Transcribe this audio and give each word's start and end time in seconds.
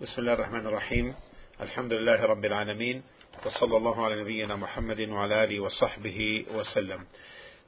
بسم 0.00 0.20
الله 0.20 0.32
الرحمن 0.32 0.66
الرحيم 0.66 1.14
الحمد 1.60 1.92
لله 1.92 2.24
رب 2.24 2.44
العالمين 2.44 3.02
وصلى 3.46 3.76
الله 3.76 4.04
على 4.04 4.22
نبينا 4.22 4.56
محمد 4.56 5.00
وعلى 5.00 5.44
آله 5.44 5.60
وصحبه 5.60 6.46
وسلم 6.54 7.06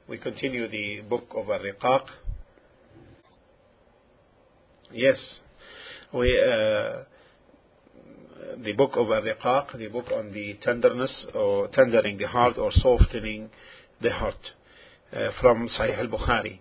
We 0.09 0.17
continue 0.17 0.67
the 0.67 1.01
book 1.09 1.27
of 1.33 1.49
Al-Riqaq 1.49 2.03
Yes 4.91 5.17
we, 6.13 6.37
uh, 6.37 7.03
the 8.57 8.73
book 8.73 8.91
of 8.95 9.09
Al-Riqaq 9.09 9.77
the 9.77 9.87
book 9.87 10.07
on 10.13 10.33
the 10.33 10.57
tenderness 10.61 11.27
or 11.33 11.69
tendering 11.69 12.17
the 12.17 12.27
heart 12.27 12.57
or 12.57 12.71
softening 12.73 13.49
the 14.01 14.11
heart 14.11 14.43
uh, 15.13 15.29
from 15.39 15.69
Sahih 15.69 15.97
al-Bukhari 15.97 16.59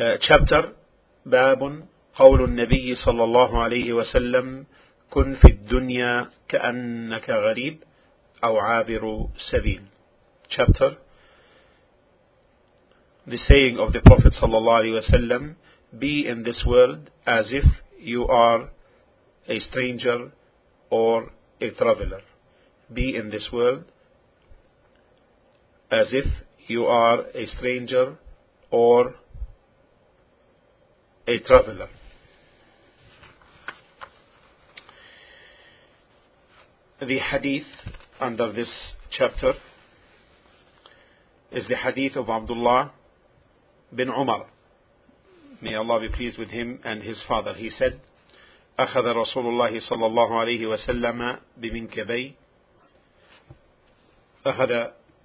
uh, 0.00 0.16
chapter 0.20 0.72
باب 1.26 1.84
قول 2.14 2.44
النبي 2.44 2.94
صلى 2.94 3.24
الله 3.24 3.62
عليه 3.62 3.92
وسلم 3.92 4.66
كن 5.10 5.34
في 5.34 5.48
الدنيا 5.48 6.30
كأنك 6.48 7.30
غريب 7.30 7.82
أو 8.44 8.58
عابر 8.58 9.28
سبيل 9.50 9.82
chapter 10.50 10.96
the 13.26 13.38
saying 13.38 13.78
of 13.78 13.92
the 13.92 14.00
Prophet 14.00 14.32
صلى 14.40 14.58
الله 14.58 14.74
عليه 14.74 14.92
وسلم 14.92 15.54
be 15.98 16.26
in 16.28 16.42
this 16.42 16.62
world 16.66 17.10
as 17.26 17.46
if 17.52 17.64
you 17.98 18.26
are 18.26 18.68
a 19.48 19.60
stranger 19.60 20.30
or 20.90 21.30
a 21.60 21.70
traveler 21.70 22.20
be 22.92 23.16
in 23.16 23.30
this 23.30 23.48
world 23.52 23.84
as 25.90 26.08
if 26.12 26.26
you 26.66 26.84
are 26.84 27.20
a 27.34 27.46
stranger 27.46 28.16
or 28.70 29.14
a 31.26 31.38
traveler 31.40 31.88
the 37.00 37.18
hadith 37.18 37.66
under 38.20 38.52
this 38.52 38.68
chapter 39.10 39.52
is 41.52 41.66
the 41.68 41.76
hadith 41.76 42.16
of 42.16 42.28
Abdullah 42.28 42.92
bin 43.94 44.08
Umar. 44.08 44.46
May 45.60 45.74
Allah 45.74 46.00
be 46.00 46.08
pleased 46.08 46.38
with 46.38 46.48
him 46.48 46.80
and 46.84 47.02
his 47.02 47.22
father. 47.28 47.54
He 47.54 47.70
said, 47.70 48.00
أخذ 48.78 49.04
رسول 49.04 49.46
الله 49.46 49.80
صلى 49.80 50.06
الله 50.06 50.38
عليه 50.40 50.66
وسلم 50.66 51.36
بمنكبي 51.56 52.34
أخذ 54.46 54.70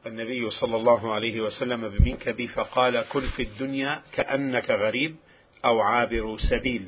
النبي 0.05 0.49
صلى 0.49 0.75
الله 0.75 1.13
عليه 1.13 1.41
وسلم 1.41 1.89
بمنكبي 1.89 2.47
فقال 2.47 3.01
كن 3.09 3.29
في 3.29 3.43
الدنيا 3.43 4.01
كأنك 4.13 4.69
غريب 4.69 5.15
أو 5.65 5.81
عابر 5.81 6.37
سبيل. 6.37 6.87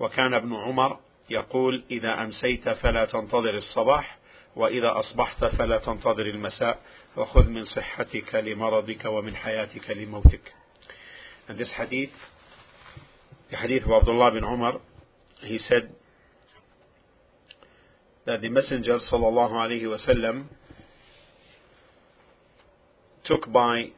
وكان 0.00 0.34
ابن 0.34 0.54
عمر 0.54 0.98
يقول 1.30 1.84
إذا 1.90 2.22
أمسيت 2.22 2.68
فلا 2.68 3.04
تنتظر 3.04 3.56
الصباح 3.56 4.18
وإذا 4.56 4.98
أصبحت 4.98 5.44
فلا 5.44 5.78
تنتظر 5.78 6.26
المساء 6.26 6.78
وخذ 7.16 7.48
من 7.48 7.64
صحتك 7.64 8.34
لمرضك 8.34 9.04
ومن 9.04 9.36
حياتك 9.36 9.90
لموتك. 9.90 10.52
And 11.48 11.58
this 11.58 11.68
hadith, 11.76 12.10
the 13.50 13.56
hadith 13.56 13.84
of 13.84 13.90
Abdullah 13.90 14.32
bin 14.32 14.44
Umar, 14.44 14.80
he 15.40 15.58
said 15.58 15.94
that 18.26 18.40
the 18.40 18.48
Messenger 18.48 18.98
sallallahu 19.10 19.52
alaihi 19.52 19.84
wasallam 19.84 20.46
took 23.24 23.50
by 23.52 23.90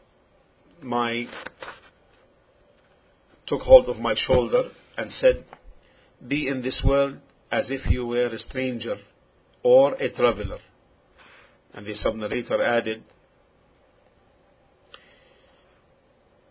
my 0.82 1.26
took 3.48 3.62
hold 3.62 3.88
of 3.88 3.98
my 3.98 4.14
shoulder 4.26 4.70
and 4.96 5.10
said, 5.20 5.44
Be 6.26 6.48
in 6.48 6.62
this 6.62 6.80
world 6.84 7.16
as 7.50 7.66
if 7.70 7.90
you 7.90 8.06
were 8.06 8.26
a 8.26 8.38
stranger 8.38 8.96
or 9.62 9.94
a 9.94 10.10
traveler. 10.10 10.58
And 11.74 11.86
the 11.86 11.94
sub-narrator 11.94 12.62
added, 12.62 13.02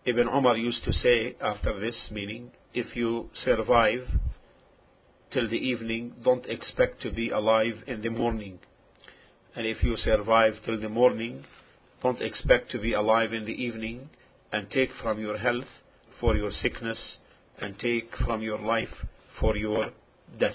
Ibn 0.04 0.28
Umar 0.28 0.56
used 0.56 0.84
to 0.84 0.92
say 0.92 1.36
after 1.40 1.78
this 1.78 1.94
meaning, 2.10 2.50
if 2.72 2.96
you 2.96 3.28
survive 3.44 4.06
till 5.32 5.48
the 5.48 5.56
evening, 5.56 6.14
don't 6.24 6.46
expect 6.46 7.02
to 7.02 7.10
be 7.10 7.30
alive 7.30 7.74
in 7.86 8.00
the 8.00 8.08
morning. 8.08 8.58
And 9.54 9.66
if 9.66 9.82
you 9.82 9.96
survive 9.96 10.54
till 10.64 10.80
the 10.80 10.88
morning, 10.88 11.44
don't 12.02 12.22
expect 12.22 12.70
to 12.70 12.78
be 12.78 12.92
alive 12.94 13.32
in 13.32 13.44
the 13.44 13.52
evening 13.52 14.08
and 14.50 14.70
take 14.70 14.90
from 15.02 15.20
your 15.20 15.36
health 15.36 15.66
for 16.20 16.36
your 16.36 16.50
sickness 16.62 16.98
and 17.60 17.78
take 17.78 18.10
from 18.24 18.42
your 18.42 18.58
life 18.58 18.88
for 19.40 19.56
your 19.56 19.90
death. 20.38 20.54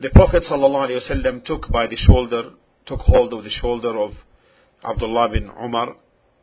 The 0.00 0.10
Prophet 0.10 0.44
ﷺ 0.50 1.44
took 1.44 1.68
by 1.70 1.86
the 1.86 1.96
shoulder, 1.96 2.50
took 2.86 3.00
hold 3.00 3.34
of 3.34 3.44
the 3.44 3.50
shoulder 3.50 3.98
of 3.98 4.12
Abdullah 4.82 5.28
bin 5.30 5.50
Umar 5.62 5.94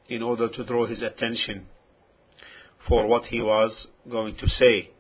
in 0.09 0.21
order 0.21 0.47
to 0.47 0.63
draw 0.63 0.85
his 0.85 1.01
attention 1.01 1.65
for 2.87 3.07
what 3.07 3.25
he 3.25 3.41
was 3.41 3.87
going 4.09 4.35
to 4.37 4.47
say. 4.47 4.91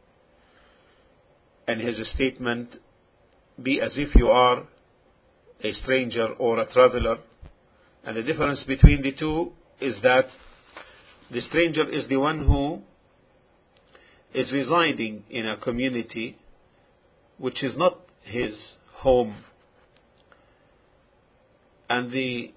And 1.67 1.81
his 1.81 1.97
statement, 2.15 2.75
be 3.61 3.79
as 3.81 3.91
if 3.95 4.15
you 4.15 4.29
are 4.29 4.63
a 5.63 5.73
stranger 5.73 6.27
or 6.39 6.59
a 6.59 6.71
traveler. 6.71 7.17
And 8.03 8.17
the 8.17 8.23
difference 8.23 8.63
between 8.63 9.01
the 9.01 9.11
two 9.11 9.51
is 9.81 9.95
that 10.01 10.25
the 11.31 11.41
stranger 11.41 11.89
is 11.89 12.07
the 12.07 12.17
one 12.17 12.45
who 12.45 12.81
is 14.33 14.51
residing 14.51 15.23
in 15.29 15.47
a 15.47 15.57
community 15.57 16.37
which 17.37 17.63
is 17.63 17.73
not 17.75 17.99
his 18.23 18.53
home. 18.93 19.35
And 21.89 22.11
the 22.11 22.53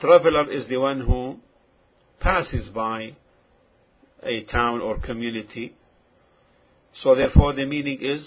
traveler 0.00 0.50
is 0.50 0.66
the 0.68 0.78
one 0.78 1.00
who 1.00 1.38
passes 2.20 2.68
by 2.68 3.16
a 4.22 4.42
town 4.44 4.80
or 4.80 4.98
community. 4.98 5.74
So 7.02 7.14
therefore 7.14 7.52
the 7.54 7.64
meaning 7.64 7.98
is 8.02 8.26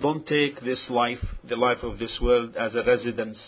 don't 0.00 0.26
take 0.26 0.60
this 0.60 0.80
life, 0.88 1.24
the 1.48 1.56
life 1.56 1.82
of 1.82 1.98
this 1.98 2.18
world 2.20 2.56
as 2.56 2.74
a 2.74 2.84
residence. 2.84 3.38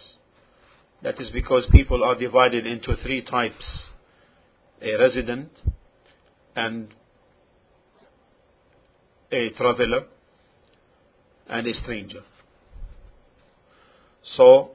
That 1.03 1.21
is 1.21 1.31
because 1.31 1.67
people 1.71 2.05
are 2.05 2.19
divided 2.19 2.67
into 2.67 2.95
three 3.03 3.23
types. 3.23 3.65
A 4.83 4.97
resident 4.97 5.51
and 6.57 6.89
a 9.31 9.51
traveler 9.51 10.07
and 11.49 11.67
a 11.67 11.75
stranger. 11.75 12.23
So 14.37 14.71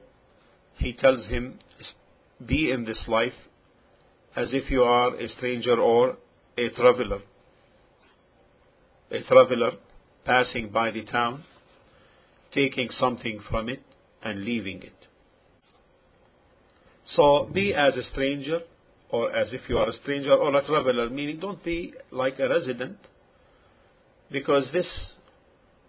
he 0.76 0.92
tells 0.92 1.26
him, 1.26 1.58
be 2.44 2.70
in 2.70 2.84
this 2.84 3.02
life 3.08 3.32
as 4.36 4.50
if 4.52 4.70
you 4.70 4.82
are 4.82 5.16
a 5.16 5.28
stranger 5.28 5.80
or 5.80 6.16
a 6.58 6.68
traveler. 6.70 7.20
A 9.10 9.22
traveler 9.22 9.72
passing 10.24 10.70
by 10.70 10.90
the 10.90 11.04
town, 11.04 11.44
taking 12.52 12.90
something 12.90 13.40
from 13.48 13.68
it 13.68 13.82
and 14.22 14.44
leaving 14.44 14.82
it. 14.82 15.06
So 17.06 17.48
be 17.52 17.72
as 17.72 17.96
a 17.96 18.02
stranger 18.10 18.60
or 19.09 19.35
as 19.35 19.53
if 19.53 19.61
you 19.67 19.77
are 19.77 19.89
a 19.89 19.93
stranger 19.93 20.33
or 20.33 20.55
a 20.55 20.65
traveler, 20.65 21.09
meaning 21.09 21.39
don't 21.39 21.63
be 21.63 21.93
like 22.11 22.39
a 22.39 22.47
resident 22.47 22.97
because 24.31 24.67
this 24.71 24.87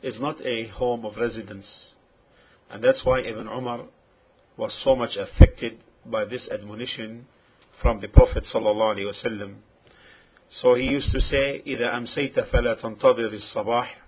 is 0.03 0.16
not 0.20 0.44
a 0.44 0.66
home 0.69 1.06
of 1.06 1.16
residence. 1.16 1.66
And 2.70 2.82
that's 2.82 3.00
why 3.04 3.20
Ibn 3.20 3.47
Umar 3.47 3.84
was 4.56 4.72
so 4.82 4.97
much 4.97 5.16
affected 5.16 5.78
by 6.04 6.25
this 6.25 6.48
admonition 6.53 7.26
from 7.81 8.00
the 8.00 8.09
Prophet 8.09 8.44
ﷺ. 8.53 9.54
So 10.60 10.75
he 10.75 10.84
used 10.84 11.12
to 11.12 11.20
say, 11.20 11.62
إذا 11.67 11.96
أمسيت 11.96 12.38
فلا 12.50 12.75
تنتظر 12.82 13.32
الصباح 13.32 14.02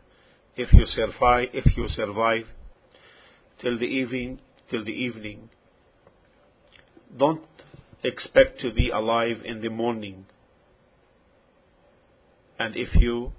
if 0.57 0.73
you 0.73 0.87
survive, 0.87 1.49
if 1.53 1.77
you 1.77 1.89
survive 1.89 2.47
till 3.61 3.79
the 3.79 3.87
evening, 3.87 4.41
till 4.71 4.85
the 4.85 4.93
evening, 4.93 5.49
don't 7.17 7.45
expect 8.04 8.60
to 8.62 8.72
be 8.74 8.90
alive 8.90 9.38
in 9.44 9.62
the 9.62 9.70
morning. 9.70 10.26
And 12.58 12.76
if 12.76 12.96
you 12.96 13.34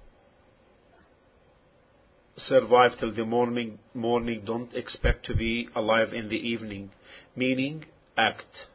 survive 2.37 2.99
till 2.99 3.15
the 3.15 3.25
morning, 3.25 3.79
morning, 3.95 4.43
don't 4.45 4.73
expect 4.75 5.27
to 5.27 5.35
be 5.35 5.69
alive 5.75 6.12
in 6.12 6.29
the 6.29 6.37
evening. 6.37 6.91
Meaning, 7.37 7.87
act. 8.17 8.67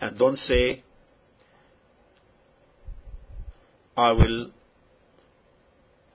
And 0.00 0.18
don't 0.18 0.38
say, 0.38 0.82
I 3.96 4.12
will 4.12 4.50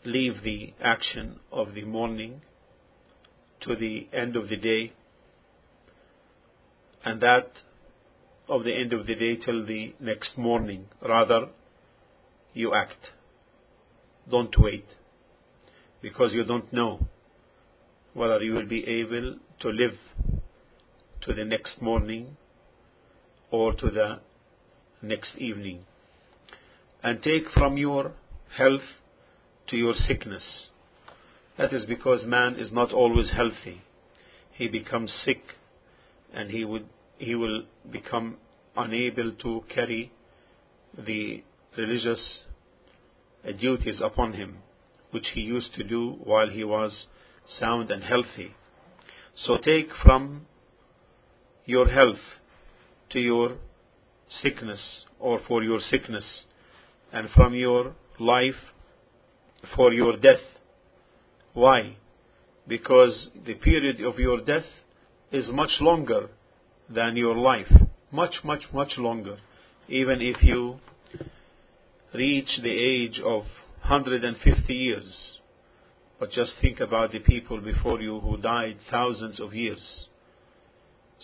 leave 0.05 0.43
the 0.43 0.73
action 0.83 1.39
of 1.51 1.73
the 1.73 1.83
morning 1.83 2.41
to 3.61 3.75
the 3.75 4.07
end 4.13 4.35
of 4.35 4.49
the 4.49 4.55
day, 4.55 4.93
and 7.03 7.21
that 7.21 7.47
of 8.47 8.63
the 8.63 8.75
end 8.75 8.93
of 8.93 9.07
the 9.07 9.15
day 9.15 9.35
till 9.35 9.65
the 9.65 9.93
next 9.99 10.37
morning. 10.37 10.85
Rather, 11.01 11.47
you 12.53 12.73
act. 12.73 13.11
Don't 14.29 14.55
wait. 14.57 14.85
Because 16.01 16.33
you 16.33 16.43
don't 16.45 16.71
know 16.71 17.07
whether 18.13 18.41
you 18.41 18.53
will 18.53 18.67
be 18.67 18.85
able 18.87 19.35
to 19.59 19.69
live 19.69 19.97
to 21.21 21.33
the 21.33 21.43
next 21.43 21.81
morning 21.81 22.37
or 23.51 23.73
to 23.73 23.89
the 23.89 24.19
next 25.01 25.31
evening. 25.37 25.79
And 27.03 27.21
take 27.21 27.45
from 27.53 27.77
your 27.77 28.13
health 28.57 28.81
to 29.67 29.77
your 29.77 29.93
sickness. 29.93 30.43
That 31.57 31.73
is 31.73 31.85
because 31.85 32.25
man 32.25 32.55
is 32.55 32.71
not 32.71 32.91
always 32.91 33.31
healthy. 33.31 33.81
He 34.51 34.67
becomes 34.67 35.11
sick 35.23 35.41
and 36.33 36.51
he 36.51 36.63
would 36.63 36.87
he 37.17 37.35
will 37.35 37.63
become 37.91 38.37
unable 38.75 39.31
to 39.33 39.63
carry 39.73 40.11
the 40.97 41.43
religious 41.77 42.39
uh, 43.47 43.51
duties 43.51 44.01
upon 44.03 44.33
him, 44.33 44.57
which 45.11 45.27
he 45.33 45.41
used 45.41 45.73
to 45.75 45.83
do 45.83 46.17
while 46.23 46.49
he 46.49 46.63
was 46.63 47.07
sound 47.59 47.91
and 47.91 48.03
healthy. 48.03 48.55
So 49.35 49.57
take 49.57 49.89
from 50.03 50.45
your 51.65 51.87
health 51.87 52.19
to 53.11 53.19
your 53.19 53.57
sickness 54.41 54.79
or 55.19 55.39
for 55.47 55.63
your 55.63 55.79
sickness, 55.89 56.23
and 57.11 57.29
from 57.29 57.53
your 57.53 57.93
life 58.19 58.55
for 59.75 59.93
your 59.93 60.17
death. 60.17 60.41
Why? 61.53 61.95
Because 62.67 63.29
the 63.45 63.53
period 63.53 64.01
of 64.01 64.19
your 64.19 64.41
death 64.41 64.65
is 65.31 65.45
much 65.51 65.71
longer 65.79 66.29
than 66.89 67.15
your 67.15 67.35
life. 67.35 67.71
Much, 68.11 68.35
much, 68.43 68.63
much 68.73 68.93
longer. 68.97 69.37
Even 69.87 70.21
if 70.21 70.41
you 70.41 70.79
reach 72.13 72.59
the 72.61 72.71
age 72.71 73.19
of 73.19 73.43
150 73.81 74.73
years. 74.73 75.37
But 76.19 76.31
just 76.31 76.53
think 76.61 76.79
about 76.79 77.11
the 77.11 77.19
people 77.19 77.59
before 77.59 77.99
you 78.01 78.19
who 78.19 78.37
died 78.37 78.77
thousands 78.89 79.39
of 79.39 79.53
years. 79.53 80.07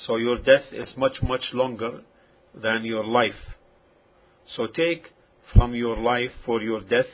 So 0.06 0.18
your 0.18 0.38
death 0.38 0.66
is 0.72 0.90
much, 0.98 1.22
much 1.22 1.46
longer 1.54 2.02
than 2.54 2.84
your 2.84 3.06
life. 3.06 3.56
So 4.56 4.68
take 4.68 5.08
from 5.56 5.74
your 5.76 5.98
life 5.98 6.32
for 6.46 6.62
your 6.62 6.82
death. 6.82 7.06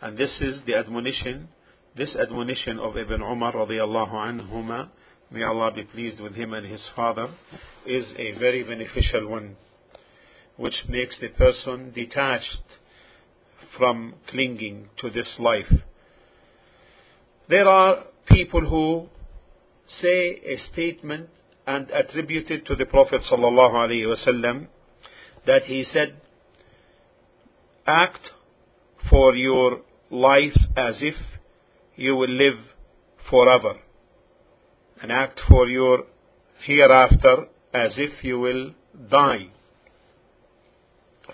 And 0.00 0.16
this 0.16 0.30
is 0.40 0.60
the 0.66 0.74
admonition, 0.74 1.48
this 1.96 2.14
admonition 2.14 2.78
of 2.78 2.96
Ibn 2.96 3.22
Umar 3.22 3.52
radiallahu 3.52 4.12
anhuma, 4.12 4.88
may 5.30 5.42
Allah 5.42 5.72
be 5.74 5.84
pleased 5.84 6.20
with 6.20 6.34
him 6.34 6.52
and 6.52 6.66
his 6.66 6.82
father, 6.94 7.28
is 7.86 8.04
a 8.16 8.38
very 8.38 8.62
beneficial 8.62 9.28
one, 9.28 9.56
which 10.56 10.74
makes 10.88 11.16
the 11.20 11.28
person 11.28 11.92
detached 11.92 12.62
from 13.76 14.14
clinging 14.28 14.88
to 15.00 15.10
this 15.10 15.28
life. 15.38 15.72
There 17.48 17.68
are 17.68 18.04
people 18.26 18.60
who 18.60 19.08
say 20.00 20.40
a 20.44 20.58
statement 20.72 21.28
and 21.66 21.90
attribute 21.90 22.50
it 22.50 22.66
to 22.66 22.76
the 22.76 22.86
Prophet 22.86 23.22
ﷺ 23.30 24.66
that 25.46 25.62
he 25.64 25.84
said, 25.92 26.16
Act 27.86 28.30
for 29.10 29.34
your 29.34 29.80
life 30.10 30.56
as 30.76 30.96
if 31.00 31.14
you 31.96 32.16
will 32.16 32.30
live 32.30 32.58
forever, 33.30 33.74
and 35.02 35.12
act 35.12 35.40
for 35.48 35.68
your 35.68 36.04
hereafter 36.64 37.46
as 37.72 37.94
if 37.96 38.24
you 38.24 38.38
will 38.38 38.72
die. 39.10 39.48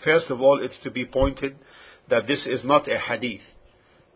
First 0.05 0.31
of 0.31 0.41
all, 0.41 0.63
it's 0.63 0.79
to 0.85 0.91
be 0.91 1.05
pointed 1.05 1.57
that 2.09 2.27
this 2.27 2.47
is 2.47 2.63
not 2.65 2.89
a 2.89 2.99
hadith. 2.99 3.43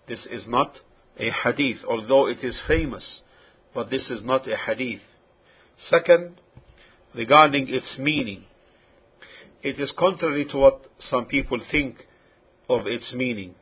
This 0.08 0.26
is 0.30 0.44
not 0.46 0.78
a 1.18 1.30
hadith, 1.30 1.78
although 1.88 2.26
it 2.26 2.38
is 2.42 2.56
famous, 2.66 3.20
but 3.74 3.90
this 3.90 4.08
is 4.10 4.20
not 4.22 4.48
a 4.48 4.56
hadith. 4.56 5.02
Second, 5.90 6.40
regarding 7.14 7.68
its 7.68 7.98
meaning, 7.98 8.44
it 9.62 9.80
is 9.80 9.92
contrary 9.98 10.46
to 10.50 10.58
what 10.58 10.82
some 11.10 11.26
people 11.26 11.60
think 11.70 12.06
of 12.68 12.86
its 12.86 13.12
meaning. 13.14 13.54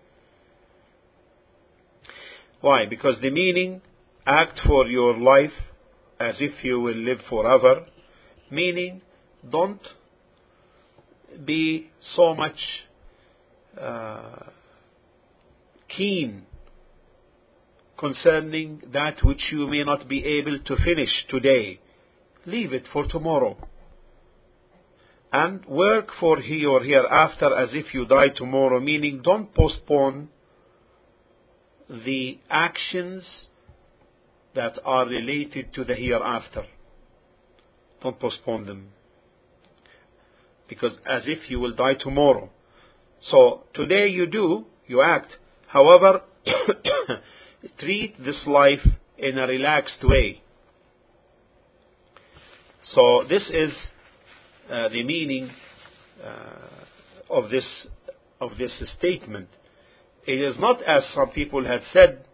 Why? 2.61 2.87
Because 2.88 3.17
the 3.20 3.31
meaning, 3.31 3.82
act 4.26 4.61
for 4.67 4.87
your 4.87 5.17
life 5.17 5.52
as 6.19 6.37
if 6.41 6.64
you 6.64 6.81
will 6.81 6.94
live 6.94 7.19
forever, 7.29 7.87
meaning 8.50 9.00
don't 9.49 9.81
be 11.44 11.91
so 12.14 12.35
much 12.35 12.59
uh, 13.81 14.44
keen 15.88 16.47
concerning 17.99 18.82
that 18.93 19.25
which 19.25 19.43
you 19.53 19.67
may 19.67 19.85
not 19.85 20.09
be 20.09 20.25
able 20.25 20.59
to 20.59 20.76
finish 20.85 21.11
today. 21.29 21.81
Leave 22.47 22.73
it 22.73 22.85
for 22.93 23.06
tomorrow. 23.06 23.56
And 25.32 25.64
work 25.67 26.09
for 26.19 26.41
he 26.41 26.67
or 26.67 26.82
hereafter 26.82 27.56
as 27.56 27.70
if 27.73 27.94
you 27.94 28.05
die 28.05 28.31
tomorrow, 28.35 28.81
meaning 28.81 29.23
don't 29.23 29.55
postpone 29.55 30.29
the 31.88 32.38
actions 32.50 33.25
that 34.54 34.78
are 34.84 35.06
related 35.06 35.72
to 35.75 35.84
the 35.84 35.94
hereafter. 35.94 36.64
Don't 38.02 38.19
postpone 38.19 38.66
them. 38.66 38.88
Because 40.69 40.93
as 41.08 41.22
if 41.26 41.50
you 41.50 41.60
will 41.60 41.75
die 41.75 41.94
tomorrow. 41.94 42.50
So 43.22 43.64
today 43.75 44.08
you 44.08 44.26
do, 44.26 44.66
you 44.87 45.02
act. 45.02 45.37
However, 45.69 46.22
treat 47.78 48.22
this 48.22 48.43
life 48.46 48.87
in 49.16 49.38
a 49.38 49.46
relaxed 49.46 50.02
way. 50.02 50.43
So 52.94 53.25
this 53.28 53.49
is 53.49 53.72
uh, 54.70 54.88
the 54.88 55.02
meaning 55.04 55.50
uh, 56.22 57.31
of 57.31 57.50
this 57.50 57.64
of 58.40 58.58
this 58.58 58.72
statement. 58.99 59.49
It 60.26 60.40
is 60.40 60.56
not 60.58 60.82
as 60.82 61.04
some 61.14 61.31
people 61.31 61.64
had 61.64 61.82
said. 61.93 62.25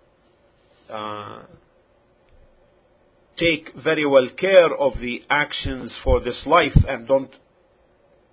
Uh, 0.91 1.43
take 3.38 3.70
very 3.82 4.06
well 4.06 4.29
care 4.38 4.75
of 4.75 4.94
the 5.00 5.23
actions 5.31 5.93
for 6.02 6.20
this 6.20 6.43
life 6.46 6.76
and 6.88 7.06
don't 7.06 7.31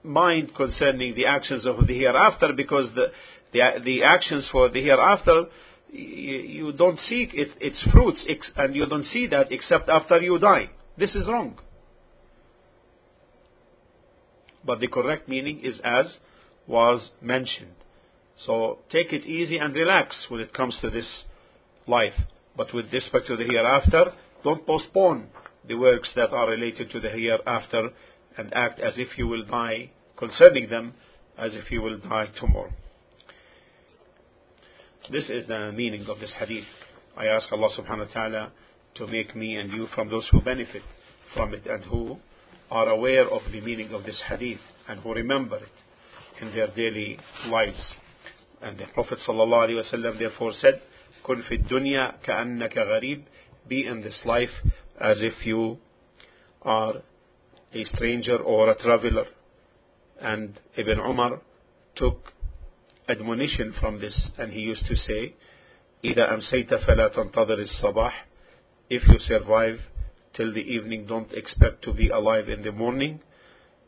mind 0.03 0.55
concerning 0.55 1.15
the 1.15 1.25
actions 1.25 1.65
of 1.65 1.87
the 1.87 1.97
hereafter 1.97 2.53
because 2.55 2.87
the, 2.95 3.07
the, 3.53 3.81
the 3.83 4.03
actions 4.03 4.47
for 4.51 4.69
the 4.69 4.81
hereafter, 4.81 5.45
you, 5.89 6.73
don't 6.73 6.99
seek 7.07 7.33
it, 7.33 7.49
its 7.59 7.81
fruits 7.91 8.23
and 8.55 8.75
you 8.75 8.85
don't 8.85 9.05
see 9.05 9.27
that 9.27 9.51
except 9.51 9.89
after 9.89 10.21
you 10.21 10.37
die. 10.39 10.69
This 10.97 11.15
is 11.15 11.27
wrong. 11.27 11.59
But 14.63 14.79
the 14.79 14.87
correct 14.87 15.29
meaning 15.29 15.61
is 15.63 15.79
as 15.83 16.17
was 16.67 17.11
mentioned. 17.21 17.75
So 18.45 18.79
take 18.91 19.13
it 19.13 19.25
easy 19.25 19.57
and 19.57 19.73
relax 19.73 20.15
when 20.29 20.41
it 20.41 20.53
comes 20.53 20.75
to 20.81 20.89
this 20.89 21.07
life. 21.87 22.13
But 22.57 22.73
with 22.73 22.91
respect 22.91 23.27
to 23.27 23.37
the 23.37 23.43
hereafter, 23.43 24.13
don't 24.44 24.66
postpone 24.66 25.28
the 25.66 25.74
works 25.74 26.10
that 26.16 26.30
are 26.30 26.48
related 26.48 26.90
to 26.90 27.00
the 27.00 27.08
hereafter 27.10 27.90
and 28.36 28.52
act 28.54 28.80
as 28.80 28.94
if 28.96 29.18
you 29.18 29.26
will 29.26 29.44
die 29.44 29.90
concerning 30.16 30.68
them 30.68 30.94
as 31.36 31.54
if 31.54 31.70
you 31.70 31.82
will 31.82 31.98
die 31.98 32.26
tomorrow. 32.38 32.72
This 35.10 35.28
is 35.28 35.46
the 35.48 35.72
meaning 35.72 36.06
of 36.08 36.20
this 36.20 36.32
hadith. 36.38 36.64
I 37.16 37.26
ask 37.26 37.50
Allah 37.52 37.70
subhanahu 37.76 38.08
wa 38.08 38.12
ta'ala 38.12 38.52
to 38.96 39.06
make 39.06 39.34
me 39.34 39.56
and 39.56 39.72
you 39.72 39.88
from 39.94 40.08
those 40.08 40.28
who 40.30 40.40
benefit 40.40 40.82
from 41.34 41.54
it 41.54 41.66
and 41.66 41.84
who 41.84 42.16
are 42.70 42.88
aware 42.88 43.28
of 43.28 43.42
the 43.50 43.60
meaning 43.60 43.92
of 43.92 44.04
this 44.04 44.20
hadith 44.28 44.60
and 44.88 45.00
who 45.00 45.12
remember 45.12 45.56
it 45.56 45.68
in 46.40 46.54
their 46.54 46.68
daily 46.68 47.18
lives. 47.48 47.80
And 48.62 48.78
the 48.78 48.86
Prophet 48.94 49.18
ﷺ 49.26 50.18
therefore 50.18 50.52
said, 50.60 50.80
كن 51.24 51.42
في 51.42 51.54
الدنيا 51.54 52.22
كأنك 52.24 52.78
غريب 52.78 53.22
Be 53.68 53.86
in 53.86 54.02
this 54.02 54.20
life 54.24 54.50
as 55.00 55.18
if 55.20 55.46
you 55.46 55.78
are 56.62 56.94
a 57.72 57.84
stranger 57.84 58.36
or 58.36 58.70
a 58.70 58.76
traveler 58.76 59.26
and 60.20 60.58
Ibn 60.76 60.98
Umar 60.98 61.40
took 61.96 62.32
admonition 63.08 63.74
from 63.80 64.00
this 64.00 64.30
and 64.38 64.52
he 64.52 64.60
used 64.60 64.86
to 64.86 64.96
say 64.96 65.34
إذا 66.04 66.34
أمسيت 66.34 66.74
فلا 66.74 67.08
تنتظر 67.08 67.58
الصباح 67.58 68.12
If 68.90 69.06
you 69.06 69.18
survive 69.20 69.80
till 70.34 70.52
the 70.52 70.60
evening 70.60 71.06
don't 71.06 71.32
expect 71.32 71.82
to 71.84 71.92
be 71.92 72.08
alive 72.08 72.48
in 72.48 72.62
the 72.62 72.72
morning 72.72 73.20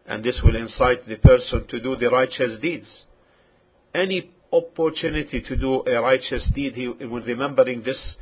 and 0.07 0.25
this 0.25 0.41
will 0.45 0.57
incite 0.57 1.07
the 1.09 1.17
person 1.17 1.67
to 1.69 1.81
do 1.81 1.97
the 1.97 2.09
righteous 2.09 2.59
deeds. 2.61 3.05
Any 3.95 4.31
opportunity 4.53 5.41
to 5.43 5.57
do 5.57 5.83
a 5.87 6.01
righteous 6.01 6.47
deed, 6.55 6.75
he, 6.75 6.89
when 6.89 7.23
remembering 7.23 7.83
this, 7.83 7.99
uh, 7.99 8.21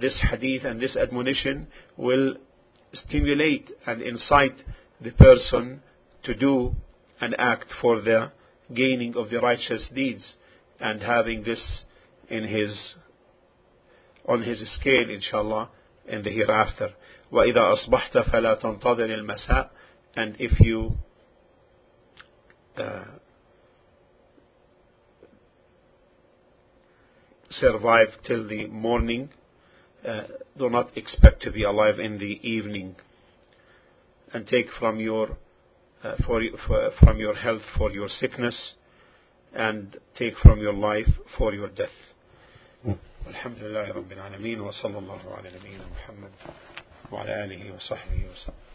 this 0.00 0.18
hadith 0.30 0.64
and 0.64 0.80
this 0.80 0.96
admonition, 0.96 1.66
will 1.96 2.34
stimulate 2.94 3.70
and 3.86 4.02
incite 4.02 4.56
the 5.00 5.10
person 5.12 5.80
to 6.24 6.34
do 6.34 6.74
and 7.20 7.34
act 7.38 7.66
for 7.80 8.00
the 8.00 8.30
gaining 8.74 9.16
of 9.16 9.30
the 9.30 9.40
righteous 9.40 9.86
deeds 9.94 10.34
and 10.80 11.00
having 11.02 11.42
this 11.44 11.60
in 12.28 12.44
his 12.44 12.76
on 14.28 14.42
his 14.42 14.62
scale 14.80 15.10
inshallah 15.10 15.68
in 16.06 16.22
the 16.22 16.30
hereafter 16.30 16.90
وإذا 17.32 17.72
أصبحت 17.72 18.18
فلا 18.18 18.54
تنتظر 18.54 19.14
المساء 19.14 19.70
and 20.16 20.36
if 20.38 20.60
you 20.60 20.92
uh, 22.76 23.04
survive 27.50 28.08
till 28.26 28.46
the 28.46 28.66
morning 28.66 29.28
uh, 29.28 29.35
do 30.58 30.68
not 30.70 30.96
expect 30.96 31.42
to 31.42 31.50
be 31.52 31.62
alive 31.64 31.98
in 31.98 32.18
the 32.18 32.40
evening 32.48 32.96
and 34.32 34.46
take 34.46 34.66
from 34.78 34.98
your 34.98 35.36
uh, 36.02 36.16
for, 36.26 36.42
for, 36.66 36.90
from 37.00 37.18
your 37.18 37.34
health 37.34 37.62
for 37.78 37.90
your 37.92 38.08
sickness 38.20 38.56
and 39.54 39.96
take 40.18 40.34
from 40.42 40.58
your 40.60 40.72
life 40.72 41.08
for 41.38 41.52
your 41.54 41.68
death 41.68 41.96
الحمد 43.28 43.58
لله 43.58 43.92
رب 43.92 44.12
العالمين 44.12 44.60
وصلى 44.60 44.98
الله 44.98 45.20
على 45.36 45.48
نبينا 45.58 45.84
محمد 45.94 46.30
وعلى 47.12 47.44
آله 47.44 47.74
وصحبه 47.74 48.26
وسلم 48.32 48.65